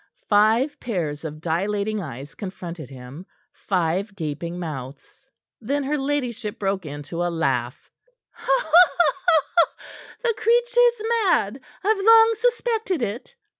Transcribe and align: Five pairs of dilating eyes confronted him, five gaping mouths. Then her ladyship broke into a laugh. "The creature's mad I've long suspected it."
Five 0.27 0.79
pairs 0.79 1.23
of 1.23 1.41
dilating 1.41 2.01
eyes 2.01 2.33
confronted 2.33 2.89
him, 2.89 3.27
five 3.53 4.15
gaping 4.15 4.57
mouths. 4.57 5.21
Then 5.59 5.83
her 5.83 5.95
ladyship 5.95 6.57
broke 6.57 6.87
into 6.87 7.21
a 7.23 7.29
laugh. 7.29 7.87
"The 10.23 10.33
creature's 10.35 11.03
mad 11.23 11.59
I've 11.83 11.99
long 12.03 12.33
suspected 12.35 13.03
it." 13.03 13.35